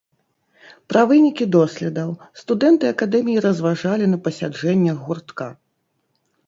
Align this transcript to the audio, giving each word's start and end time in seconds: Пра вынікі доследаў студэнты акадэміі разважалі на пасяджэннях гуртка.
Пра 0.93 1.01
вынікі 1.11 1.45
доследаў 1.55 2.09
студэнты 2.41 2.85
акадэміі 2.93 3.45
разважалі 3.49 4.05
на 4.17 4.21
пасяджэннях 4.29 4.97
гуртка. 5.09 5.47